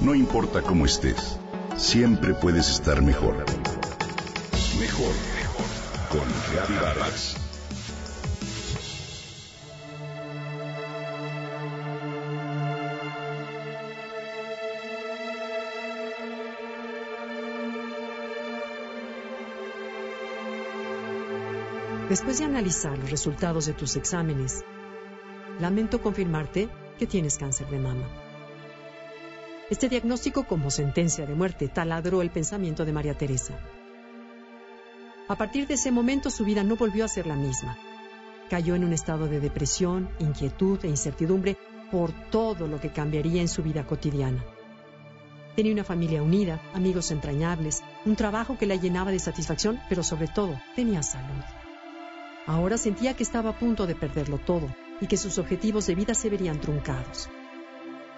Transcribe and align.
No 0.00 0.14
importa 0.14 0.62
cómo 0.62 0.84
estés, 0.84 1.38
siempre 1.76 2.34
puedes 2.34 2.68
estar 2.68 3.00
mejor. 3.02 3.36
Mejor, 4.78 5.14
mejor. 5.34 5.66
Con 6.10 6.28
Reavivadas. 6.52 7.36
Después 22.08 22.38
de 22.38 22.44
analizar 22.44 22.98
los 22.98 23.10
resultados 23.10 23.66
de 23.66 23.72
tus 23.72 23.96
exámenes, 23.96 24.64
lamento 25.58 26.02
confirmarte 26.02 26.68
que 26.98 27.06
tienes 27.06 27.38
cáncer 27.38 27.68
de 27.68 27.78
mama. 27.78 28.23
Este 29.74 29.88
diagnóstico 29.88 30.44
como 30.44 30.70
sentencia 30.70 31.26
de 31.26 31.34
muerte 31.34 31.66
taladró 31.66 32.22
el 32.22 32.30
pensamiento 32.30 32.84
de 32.84 32.92
María 32.92 33.18
Teresa. 33.18 33.58
A 35.26 35.34
partir 35.34 35.66
de 35.66 35.74
ese 35.74 35.90
momento 35.90 36.30
su 36.30 36.44
vida 36.44 36.62
no 36.62 36.76
volvió 36.76 37.04
a 37.04 37.08
ser 37.08 37.26
la 37.26 37.34
misma. 37.34 37.76
Cayó 38.48 38.76
en 38.76 38.84
un 38.84 38.92
estado 38.92 39.26
de 39.26 39.40
depresión, 39.40 40.10
inquietud 40.20 40.78
e 40.84 40.86
incertidumbre 40.86 41.56
por 41.90 42.12
todo 42.30 42.68
lo 42.68 42.78
que 42.78 42.92
cambiaría 42.92 43.40
en 43.40 43.48
su 43.48 43.64
vida 43.64 43.84
cotidiana. 43.84 44.44
Tenía 45.56 45.72
una 45.72 45.82
familia 45.82 46.22
unida, 46.22 46.62
amigos 46.72 47.10
entrañables, 47.10 47.82
un 48.04 48.14
trabajo 48.14 48.56
que 48.56 48.66
la 48.66 48.76
llenaba 48.76 49.10
de 49.10 49.18
satisfacción, 49.18 49.80
pero 49.88 50.04
sobre 50.04 50.28
todo 50.28 50.56
tenía 50.76 51.02
salud. 51.02 51.42
Ahora 52.46 52.78
sentía 52.78 53.14
que 53.14 53.24
estaba 53.24 53.50
a 53.50 53.58
punto 53.58 53.88
de 53.88 53.96
perderlo 53.96 54.38
todo 54.38 54.72
y 55.00 55.08
que 55.08 55.16
sus 55.16 55.36
objetivos 55.38 55.88
de 55.88 55.96
vida 55.96 56.14
se 56.14 56.30
verían 56.30 56.60
truncados. 56.60 57.28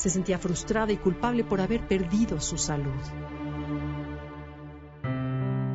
Se 0.00 0.08
sentía 0.08 0.38
frustrada 0.38 0.92
y 0.92 0.96
culpable 0.96 1.44
por 1.44 1.60
haber 1.60 1.86
perdido 1.86 2.40
su 2.40 2.56
salud. 2.56 3.02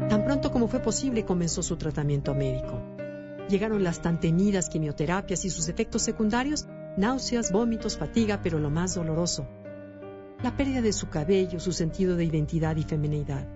Tan 0.10 0.26
pronto 0.26 0.52
como 0.52 0.68
fue 0.68 0.80
posible 0.80 1.26
comenzó 1.26 1.62
su 1.62 1.78
tratamiento 1.78 2.34
médico. 2.34 2.82
Llegaron 3.48 3.84
las 3.84 4.02
tan 4.02 4.20
temidas 4.20 4.68
quimioterapias 4.68 5.46
y 5.46 5.52
sus 5.52 5.68
efectos 5.68 6.02
secundarios, 6.02 6.66
náuseas, 6.98 7.52
vómitos, 7.52 7.98
fatiga, 8.00 8.40
pero 8.42 8.58
lo 8.58 8.72
más 8.72 8.96
doloroso, 8.96 9.48
la 10.42 10.58
pérdida 10.58 10.82
de 10.82 10.92
su 10.92 11.08
cabello, 11.08 11.60
su 11.60 11.72
sentido 11.72 12.16
de 12.16 12.26
identidad 12.26 12.76
y 12.78 12.84
feminidad. 12.84 13.48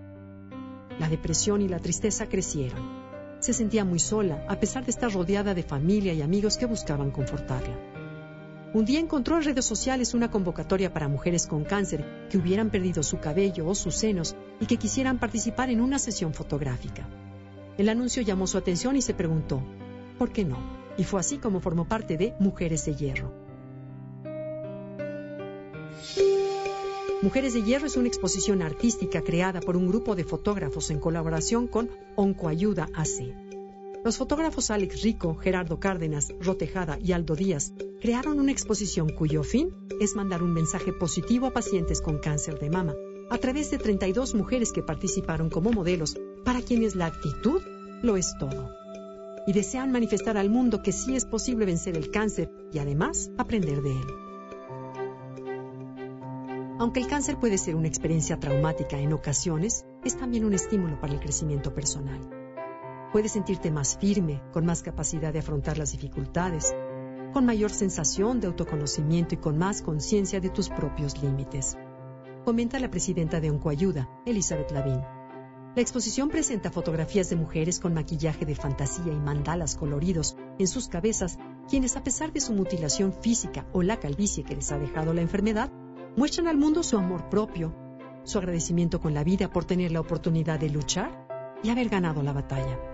La 1.00 1.09
depresión 1.09 1.64
y 1.64 1.67
la 1.67 1.80
tristeza 1.80 2.30
crecieron 2.30 3.09
se 3.39 3.54
sentía 3.54 3.86
muy 3.86 4.00
sola, 4.00 4.45
a 4.50 4.59
pesar 4.59 4.83
de 4.83 4.92
estar 4.92 5.11
rodeada 5.11 5.54
de 5.54 5.64
familia 5.64 6.14
y 6.14 6.22
amigos 6.22 6.58
que 6.58 6.66
buscaban 6.66 7.09
confortarla. 7.09 7.89
Un 8.72 8.86
día 8.86 9.00
encontró 9.00 9.38
en 9.38 9.44
redes 9.44 9.66
sociales 9.66 10.14
una 10.14 10.30
convocatoria 10.30 10.94
para 10.94 11.08
mujeres 11.08 11.48
con 11.48 11.64
cáncer 11.64 12.06
que 12.30 12.38
hubieran 12.38 12.70
perdido 12.70 13.02
su 13.02 13.20
cabello 13.20 13.67
o 13.67 13.73
sus 13.73 13.95
senos 13.95 14.36
y 14.59 14.67
que 14.67 14.78
quisieran 14.78 15.17
participar 15.17 15.72
en 15.72 15.81
una 15.81 15.98
sesión 15.98 16.36
fotográfica. 16.36 17.08
El 17.80 17.89
anuncio 17.89 18.22
llamó 18.22 18.45
su 18.45 18.59
atención 18.59 18.95
y 18.95 19.02
se 19.02 19.16
preguntó, 19.16 19.64
¿por 20.20 20.31
qué 20.31 20.45
no? 20.45 20.59
Y 20.98 21.03
fue 21.03 21.20
así 21.20 21.39
como 21.39 21.61
formó 21.61 21.88
parte 21.88 22.16
de 22.16 22.36
Mujeres 22.39 22.86
de 22.86 22.94
Hierro. 22.94 23.34
Mujeres 27.23 27.56
de 27.56 27.64
Hierro 27.64 27.88
es 27.88 27.98
una 27.98 28.08
exposición 28.08 28.61
artística 28.61 29.23
creada 29.23 29.61
por 29.61 29.78
un 29.78 29.88
grupo 29.88 30.16
de 30.16 30.26
fotógrafos 30.26 30.92
en 30.92 31.00
colaboración 31.00 31.66
con 31.66 31.89
Oncoayuda 32.16 32.88
AC. 32.94 33.33
Los 34.06 34.17
fotógrafos 34.17 34.70
Alex 34.70 35.02
Rico, 35.02 35.36
Gerardo 35.36 35.80
Cárdenas, 35.80 36.31
Rotejada 36.39 37.00
y 37.02 37.14
Aldo 37.14 37.36
Díaz 37.36 37.73
crearon 38.00 38.39
una 38.39 38.52
exposición 38.52 39.09
cuyo 39.09 39.44
fin 39.44 39.75
es 40.00 40.16
mandar 40.16 40.42
un 40.42 40.53
mensaje 40.53 40.94
positivo 40.94 41.47
a 41.47 41.52
pacientes 41.52 42.02
con 42.02 42.19
cáncer 42.19 42.59
de 42.59 42.69
mama 42.69 42.95
a 43.30 43.38
través 43.38 43.69
de 43.72 43.78
32 43.78 44.33
mujeres 44.36 44.72
que 44.72 44.81
participaron 44.81 45.50
como 45.50 45.72
modelos 45.72 46.17
para 46.44 46.61
quienes 46.61 46.95
la 46.95 47.08
actitud 47.08 47.61
lo 48.02 48.17
es 48.17 48.33
todo. 48.39 48.72
Y 49.45 49.54
desean 49.54 49.92
manifestar 49.92 50.37
al 50.37 50.49
mundo 50.49 50.82
que 50.82 50.92
sí 50.92 51.15
es 51.15 51.26
posible 51.26 51.65
vencer 51.65 51.95
el 51.95 52.10
cáncer 52.10 52.52
y 52.71 52.80
además 52.80 53.30
aprender 53.37 53.82
de 53.82 53.92
él. 53.92 54.08
Aunque 56.80 57.02
el 57.02 57.08
cáncer 57.08 57.37
puede 57.37 57.58
ser 57.58 57.76
una 57.76 57.87
experiencia 57.87 58.39
traumática 58.39 58.98
en 58.98 59.14
ocasiones, 59.14 59.86
es 60.04 60.17
también 60.17 60.45
un 60.45 60.54
estímulo 60.54 60.99
para 60.99 61.14
el 61.14 61.20
crecimiento 61.20 61.73
personal. 61.73 62.21
Puedes 63.11 63.33
sentirte 63.33 63.70
más 63.70 63.98
firme, 63.98 64.42
con 64.54 64.66
más 64.66 64.81
capacidad 64.81 65.33
de 65.33 65.39
afrontar 65.39 65.77
las 65.77 65.92
dificultades, 65.92 66.73
con 67.32 67.45
mayor 67.45 67.72
sensación 67.72 68.40
de 68.40 68.48
autoconocimiento 68.48 69.36
y 69.36 69.38
con 69.38 69.58
más 69.58 69.82
conciencia 69.82 70.40
de 70.40 70.50
tus 70.50 70.70
propios 70.70 71.22
límites. 71.22 71.78
Comenta 72.45 72.80
la 72.80 72.90
presidenta 72.90 73.40
de 73.40 73.52
Oncoayuda, 73.52 74.10
Elizabeth 74.26 74.72
Lavín. 74.72 75.02
La 75.76 75.82
exposición 75.82 76.30
presenta 76.30 76.72
fotografías 76.72 77.30
de 77.30 77.36
mujeres 77.36 77.80
con 77.80 77.94
maquillaje 77.94 78.45
de 78.45 78.56
fantasía 78.56 79.14
y 79.14 79.20
mandalas 79.20 79.76
coloridos 79.76 80.36
en 80.58 80.67
sus 80.67 80.88
cabezas, 80.88 81.38
quienes 81.70 81.95
a 81.95 82.04
pesar 82.04 82.34
de 82.34 82.42
su 82.42 82.54
mutilación 82.54 83.14
física 83.14 83.67
o 83.72 83.84
la 83.84 84.00
calvicie 84.00 84.44
que 84.44 84.56
les 84.56 84.72
ha 84.72 84.80
dejado 84.80 85.14
la 85.14 85.22
enfermedad, 85.22 85.72
muestran 86.17 86.48
al 86.48 86.58
mundo 86.58 86.82
su 86.82 86.98
amor 86.98 87.30
propio, 87.30 87.76
su 88.23 88.40
agradecimiento 88.40 89.00
con 89.00 89.14
la 89.14 89.23
vida 89.23 89.52
por 89.52 89.66
tener 89.66 89.92
la 89.92 90.02
oportunidad 90.02 90.60
de 90.60 90.70
luchar 90.70 91.28
y 91.61 91.70
haber 91.70 91.90
ganado 91.90 92.23
la 92.23 92.34
batalla. 92.34 92.89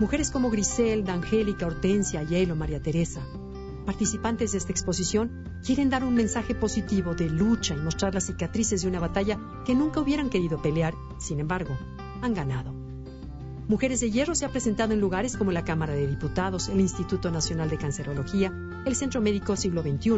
Mujeres 0.00 0.30
como 0.30 0.48
Griselda, 0.48 1.12
Angélica, 1.12 1.66
Hortensia, 1.66 2.22
Hielo, 2.22 2.56
María 2.56 2.80
Teresa, 2.80 3.20
participantes 3.84 4.52
de 4.52 4.58
esta 4.58 4.72
exposición, 4.72 5.44
quieren 5.62 5.90
dar 5.90 6.04
un 6.04 6.14
mensaje 6.14 6.54
positivo 6.54 7.14
de 7.14 7.28
lucha 7.28 7.74
y 7.74 7.80
mostrar 7.80 8.14
las 8.14 8.24
cicatrices 8.24 8.80
de 8.80 8.88
una 8.88 8.98
batalla 8.98 9.38
que 9.66 9.74
nunca 9.74 10.00
hubieran 10.00 10.30
querido 10.30 10.62
pelear, 10.62 10.94
sin 11.18 11.38
embargo, 11.38 11.76
han 12.22 12.32
ganado. 12.32 12.72
Mujeres 13.68 14.00
de 14.00 14.10
Hierro 14.10 14.34
se 14.34 14.46
ha 14.46 14.48
presentado 14.48 14.94
en 14.94 15.00
lugares 15.00 15.36
como 15.36 15.52
la 15.52 15.66
Cámara 15.66 15.92
de 15.92 16.06
Diputados, 16.06 16.70
el 16.70 16.80
Instituto 16.80 17.30
Nacional 17.30 17.68
de 17.68 17.76
Cancerología, 17.76 18.54
el 18.86 18.96
Centro 18.96 19.20
Médico 19.20 19.54
Siglo 19.54 19.82
XXI 19.82 20.12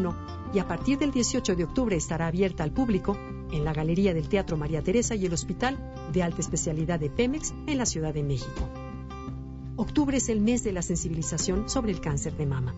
y 0.54 0.60
a 0.60 0.68
partir 0.68 0.96
del 0.98 1.10
18 1.10 1.56
de 1.56 1.64
octubre 1.64 1.96
estará 1.96 2.28
abierta 2.28 2.62
al 2.62 2.70
público 2.70 3.18
en 3.50 3.64
la 3.64 3.72
Galería 3.72 4.14
del 4.14 4.28
Teatro 4.28 4.56
María 4.56 4.80
Teresa 4.80 5.16
y 5.16 5.26
el 5.26 5.32
Hospital 5.32 5.76
de 6.12 6.22
Alta 6.22 6.40
Especialidad 6.40 7.00
de 7.00 7.10
Pemex 7.10 7.52
en 7.66 7.78
la 7.78 7.84
Ciudad 7.84 8.14
de 8.14 8.22
México. 8.22 8.81
Octubre 9.82 10.16
es 10.16 10.28
el 10.28 10.40
mes 10.40 10.62
de 10.62 10.70
la 10.70 10.80
sensibilización 10.80 11.68
sobre 11.68 11.90
el 11.90 12.00
cáncer 12.00 12.36
de 12.36 12.46
mama. 12.46 12.72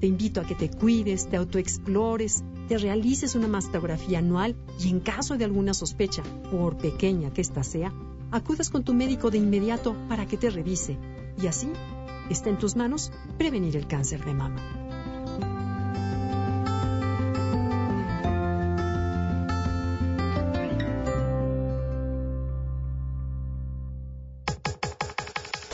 Te 0.00 0.06
invito 0.06 0.42
a 0.42 0.44
que 0.44 0.54
te 0.54 0.68
cuides, 0.68 1.30
te 1.30 1.38
autoexplores, 1.38 2.44
te 2.68 2.76
realices 2.76 3.34
una 3.36 3.48
mastografía 3.48 4.18
anual 4.18 4.54
y 4.78 4.90
en 4.90 5.00
caso 5.00 5.38
de 5.38 5.46
alguna 5.46 5.72
sospecha, 5.72 6.22
por 6.50 6.76
pequeña 6.76 7.32
que 7.32 7.40
ésta 7.40 7.62
sea, 7.62 7.94
acudas 8.32 8.68
con 8.68 8.84
tu 8.84 8.92
médico 8.92 9.30
de 9.30 9.38
inmediato 9.38 9.96
para 10.10 10.26
que 10.26 10.36
te 10.36 10.50
revise 10.50 10.98
y 11.42 11.46
así 11.46 11.72
está 12.28 12.50
en 12.50 12.58
tus 12.58 12.76
manos 12.76 13.12
prevenir 13.38 13.78
el 13.78 13.86
cáncer 13.86 14.22
de 14.22 14.34
mama. 14.34 14.79